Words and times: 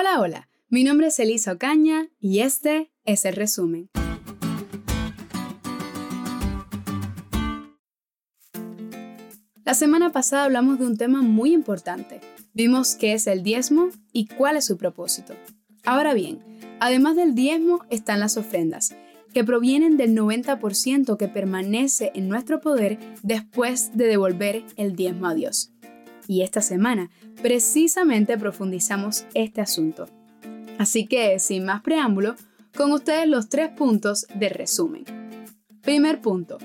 Hola, 0.00 0.20
hola, 0.20 0.48
mi 0.68 0.84
nombre 0.84 1.08
es 1.08 1.18
Elisa 1.18 1.50
Ocaña 1.50 2.08
y 2.20 2.38
este 2.38 2.92
es 3.04 3.24
el 3.24 3.34
resumen. 3.34 3.90
La 9.64 9.74
semana 9.74 10.12
pasada 10.12 10.44
hablamos 10.44 10.78
de 10.78 10.86
un 10.86 10.96
tema 10.96 11.22
muy 11.22 11.52
importante. 11.52 12.20
Vimos 12.52 12.94
qué 12.94 13.14
es 13.14 13.26
el 13.26 13.42
diezmo 13.42 13.88
y 14.12 14.28
cuál 14.28 14.56
es 14.56 14.66
su 14.66 14.76
propósito. 14.76 15.34
Ahora 15.84 16.14
bien, 16.14 16.44
además 16.78 17.16
del 17.16 17.34
diezmo 17.34 17.84
están 17.90 18.20
las 18.20 18.36
ofrendas, 18.36 18.94
que 19.34 19.42
provienen 19.42 19.96
del 19.96 20.14
90% 20.14 21.16
que 21.16 21.26
permanece 21.26 22.12
en 22.14 22.28
nuestro 22.28 22.60
poder 22.60 23.00
después 23.24 23.90
de 23.96 24.06
devolver 24.06 24.64
el 24.76 24.94
diezmo 24.94 25.26
a 25.26 25.34
Dios. 25.34 25.72
Y 26.28 26.42
esta 26.42 26.60
semana 26.60 27.10
precisamente 27.42 28.38
profundizamos 28.38 29.24
este 29.34 29.62
asunto. 29.62 30.08
Así 30.78 31.06
que, 31.06 31.40
sin 31.40 31.64
más 31.64 31.82
preámbulo, 31.82 32.36
con 32.76 32.92
ustedes 32.92 33.26
los 33.26 33.48
tres 33.48 33.70
puntos 33.70 34.26
de 34.34 34.50
resumen. 34.50 35.04
Primer 35.80 36.20
punto. 36.20 36.58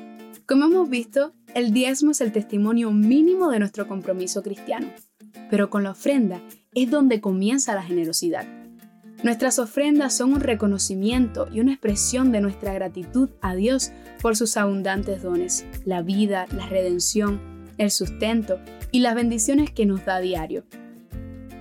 Como 0.45 0.66
hemos 0.66 0.89
visto, 0.89 1.34
el 1.55 1.72
diezmo 1.72 2.12
es 2.12 2.20
el 2.20 2.34
testimonio 2.34 2.91
mínimo 2.91 3.49
de 3.49 3.59
nuestro 3.59 3.88
compromiso 3.88 4.44
cristiano, 4.44 4.88
pero 5.49 5.70
con 5.70 5.84
la 5.84 5.91
ofrenda 5.91 6.41
es 6.75 6.91
donde 6.91 7.22
comienza 7.22 7.73
la 7.73 7.84
generosidad. 7.84 8.45
Nuestras 9.23 9.59
ofrendas 9.59 10.17
son 10.17 10.34
un 10.34 10.41
reconocimiento 10.41 11.48
y 11.53 11.61
una 11.61 11.72
expresión 11.72 12.34
de 12.34 12.41
nuestra 12.41 12.73
gratitud 12.73 13.30
a 13.39 13.55
Dios 13.55 13.94
por 14.22 14.36
sus 14.36 14.58
abundantes 14.58 15.23
dones, 15.23 15.66
la 15.86 16.02
vida, 16.02 16.48
la 16.53 16.67
redención, 16.67 17.39
el 17.77 17.91
sustento 17.91 18.59
y 18.91 19.00
las 19.00 19.16
bendiciones 19.16 19.72
que 19.72 19.86
nos 19.86 20.05
da 20.05 20.18
a 20.18 20.22
diario. 20.22 20.64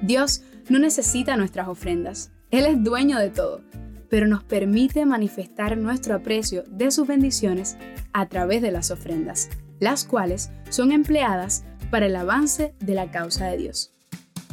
Dios 0.02 0.42
no 0.68 0.78
necesita 0.78 1.36
nuestras 1.36 1.68
ofrendas, 1.68 2.32
Él 2.50 2.66
es 2.66 2.82
dueño 2.82 3.18
de 3.18 3.30
todo, 3.30 3.62
pero 4.08 4.26
nos 4.26 4.44
permite 4.44 5.06
manifestar 5.06 5.78
nuestro 5.78 6.14
aprecio 6.14 6.64
de 6.68 6.90
sus 6.90 7.06
bendiciones 7.06 7.76
a 8.12 8.26
través 8.26 8.60
de 8.60 8.70
las 8.70 8.90
ofrendas, 8.90 9.48
las 9.80 10.04
cuales 10.04 10.50
son 10.68 10.92
empleadas 10.92 11.64
para 11.90 12.06
el 12.06 12.16
avance 12.16 12.74
de 12.80 12.94
la 12.94 13.10
causa 13.10 13.46
de 13.46 13.56
Dios. 13.56 13.92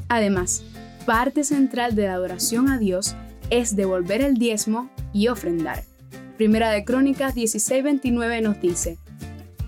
Además, 0.08 0.64
parte 1.05 1.44
central 1.44 1.95
de 1.95 2.03
la 2.03 2.14
adoración 2.14 2.70
a 2.70 2.78
Dios 2.78 3.16
es 3.50 3.76
devolver 3.76 4.22
el 4.22 4.36
diezmo 4.36 4.89
y 5.14 5.28
ofrendar. 5.28 5.83
Primera 6.38 6.72
de 6.72 6.86
Crónicas 6.86 7.36
16:29 7.36 8.42
nos 8.42 8.61
dice, 8.61 8.98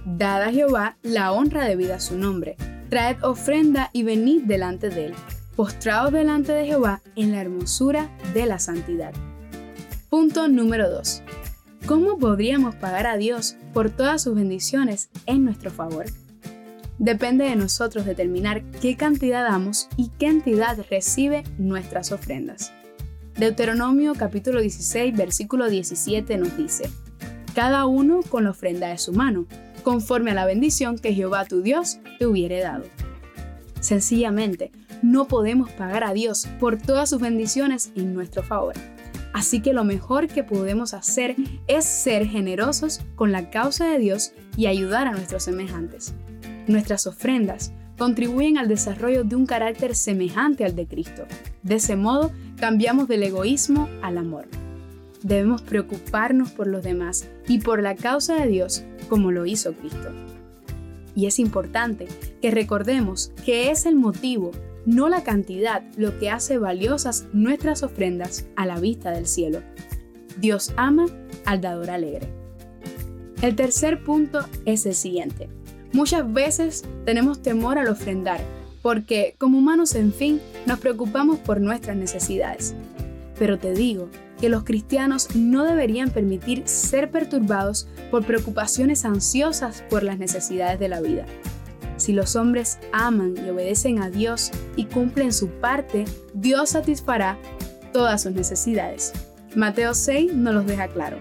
Dad 0.06 0.42
a 0.42 0.52
Jehová 0.52 0.98
la 1.04 1.32
honra 1.32 1.66
debida 1.66 1.96
a 1.96 2.00
su 2.00 2.18
nombre, 2.18 2.58
traed 2.90 3.24
ofrenda 3.24 3.92
y 3.94 4.02
venid 4.02 4.44
delante 4.46 4.90
de 4.90 5.08
él, 5.08 5.14
postraos 5.56 6.12
delante 6.12 6.52
de 6.54 6.66
Jehová 6.66 7.02
en 7.16 7.32
la 7.32 7.42
hermosura 7.42 8.10
de 8.34 8.48
la 8.48 8.58
santidad. 8.58 9.14
Punto 10.10 10.48
número 10.48 10.90
2. 10.90 11.22
¿Cómo 11.86 12.18
podríamos 12.18 12.76
pagar 12.76 13.06
a 13.06 13.18
Dios 13.18 13.58
por 13.74 13.92
todas 13.92 14.24
sus 14.24 14.34
bendiciones 14.34 15.10
en 15.28 15.46
nuestro 15.46 15.70
favor? 15.70 16.06
Depende 16.98 17.46
de 17.46 17.56
nosotros 17.56 18.06
determinar 18.06 18.64
qué 18.82 18.98
cantidad 18.98 19.44
damos 19.44 19.88
y 19.98 20.10
qué 20.20 20.28
entidad 20.28 20.78
recibe 20.90 21.44
nuestras 21.58 22.12
ofrendas. 22.12 22.72
Deuteronomio 23.38 24.14
capítulo 24.16 24.62
16 24.62 25.16
versículo 25.16 25.70
17 25.70 26.38
nos 26.38 26.58
dice, 26.58 26.90
Cada 27.56 27.86
uno 27.86 28.22
con 28.30 28.44
la 28.44 28.52
ofrenda 28.52 28.90
de 28.90 28.98
su 28.98 29.14
mano, 29.14 29.48
conforme 29.82 30.32
a 30.32 30.36
la 30.36 30.46
bendición 30.46 30.98
que 30.98 31.14
Jehová 31.14 31.46
tu 31.46 31.62
Dios 31.62 32.00
te 32.20 32.26
hubiere 32.26 32.60
dado. 32.60 32.86
Sencillamente, 33.80 34.72
no 35.02 35.28
podemos 35.28 35.72
pagar 35.72 36.04
a 36.04 36.14
Dios 36.14 36.48
por 36.60 36.78
todas 36.78 37.10
sus 37.10 37.20
bendiciones 37.20 37.92
en 37.96 38.14
nuestro 38.14 38.44
favor. 38.44 38.76
Así 39.34 39.62
que 39.62 39.74
lo 39.74 39.84
mejor 39.84 40.28
que 40.28 40.44
podemos 40.44 40.94
hacer 40.94 41.36
es 41.68 41.86
ser 41.86 42.28
generosos 42.28 43.02
con 43.16 43.32
la 43.32 43.50
causa 43.50 43.86
de 43.88 43.98
Dios 43.98 44.34
y 44.58 44.68
ayudar 44.68 45.08
a 45.08 45.12
nuestros 45.12 45.44
semejantes. 45.44 46.14
Nuestras 46.68 47.08
ofrendas 47.08 47.72
contribuyen 47.98 48.58
al 48.58 48.68
desarrollo 48.68 49.24
de 49.24 49.36
un 49.36 49.46
carácter 49.46 49.96
semejante 49.96 50.66
al 50.66 50.76
de 50.76 50.88
Cristo. 50.88 51.24
De 51.64 51.76
ese 51.76 51.96
modo, 51.96 52.32
cambiamos 52.58 53.08
del 53.08 53.24
egoísmo 53.24 53.90
al 54.02 54.18
amor. 54.18 54.48
Debemos 55.24 55.62
preocuparnos 55.62 56.52
por 56.52 56.68
los 56.68 56.84
demás 56.84 57.28
y 57.48 57.60
por 57.60 57.82
la 57.82 57.96
causa 57.96 58.36
de 58.36 58.48
Dios 58.48 58.84
como 59.10 59.32
lo 59.32 59.46
hizo 59.46 59.74
Cristo. 59.74 60.10
Y 61.16 61.26
es 61.26 61.40
importante 61.40 62.08
que 62.42 62.52
recordemos 62.52 63.32
que 63.46 63.70
es 63.72 63.86
el 63.86 63.96
motivo 63.96 64.52
no 64.86 65.10
la 65.10 65.24
cantidad 65.24 65.84
lo 65.96 66.18
que 66.18 66.30
hace 66.30 66.58
valiosas 66.58 67.28
nuestras 67.34 67.84
ofrendas 67.84 68.46
a 68.56 68.66
la 68.66 68.80
vista 68.80 69.12
del 69.12 69.28
cielo. 69.28 69.62
Dios 70.40 70.74
ama 70.76 71.06
al 71.46 71.62
dador 71.62 71.92
alegre. 71.92 72.28
El 73.42 73.56
tercer 73.56 74.04
punto 74.04 74.46
es 74.66 74.86
el 74.86 74.96
siguiente. 74.96 75.50
Muchas 75.94 76.32
veces 76.32 76.86
tenemos 77.06 77.42
temor 77.42 77.78
al 77.78 77.90
ofrendar 77.90 78.40
porque, 78.82 79.36
como 79.38 79.60
humanos 79.60 79.94
en 79.96 80.14
fin, 80.14 80.42
nos 80.66 80.80
preocupamos 80.80 81.38
por 81.40 81.62
nuestras 81.62 81.98
necesidades. 81.98 82.74
Pero 83.38 83.60
te 83.60 83.74
digo 83.74 84.10
que 84.42 84.50
los 84.50 84.64
cristianos 84.64 85.36
no 85.36 85.64
deberían 85.64 86.10
permitir 86.10 86.64
ser 86.66 87.12
perturbados 87.12 87.88
por 88.10 88.26
preocupaciones 88.26 89.06
ansiosas 89.06 89.84
por 89.88 90.02
las 90.02 90.18
necesidades 90.18 90.80
de 90.80 90.90
la 90.90 91.00
vida. 91.00 91.28
Si 91.98 92.12
los 92.12 92.36
hombres 92.36 92.80
aman 92.92 93.36
y 93.38 93.52
obedecen 93.52 94.02
a 94.02 94.10
Dios 94.10 94.50
y 94.76 94.86
cumplen 94.86 95.32
su 95.32 95.48
parte, 95.48 96.06
Dios 96.34 96.72
satisfará 96.72 97.38
todas 97.94 98.24
sus 98.24 98.32
necesidades. 98.32 99.14
Mateo 99.56 99.94
6 99.94 100.34
nos 100.34 100.56
los 100.56 100.66
deja 100.66 100.88
claro. 100.88 101.18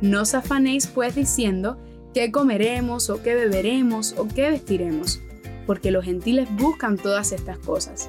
No 0.00 0.22
os 0.22 0.34
afanéis 0.34 0.86
pues 0.86 1.14
diciendo 1.14 1.76
qué 2.14 2.32
comeremos 2.32 3.10
o 3.10 3.22
qué 3.22 3.34
beberemos 3.34 4.14
o 4.16 4.26
qué 4.26 4.48
vestiremos, 4.48 5.20
porque 5.66 5.90
los 5.90 6.06
gentiles 6.06 6.48
buscan 6.56 6.96
todas 6.96 7.32
estas 7.32 7.58
cosas. 7.58 8.08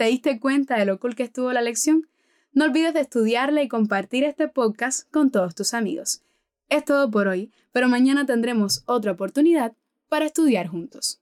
¿Te 0.00 0.06
diste 0.06 0.40
cuenta 0.40 0.78
de 0.78 0.86
lo 0.86 0.98
cool 0.98 1.14
que 1.14 1.24
estuvo 1.24 1.52
la 1.52 1.60
lección? 1.60 2.08
No 2.54 2.64
olvides 2.64 2.94
de 2.94 3.00
estudiarla 3.00 3.62
y 3.62 3.68
compartir 3.68 4.24
este 4.24 4.48
podcast 4.48 5.06
con 5.12 5.30
todos 5.30 5.54
tus 5.54 5.74
amigos. 5.74 6.22
Es 6.70 6.86
todo 6.86 7.10
por 7.10 7.28
hoy, 7.28 7.52
pero 7.70 7.86
mañana 7.86 8.24
tendremos 8.24 8.82
otra 8.86 9.12
oportunidad 9.12 9.74
para 10.08 10.24
estudiar 10.24 10.68
juntos. 10.68 11.19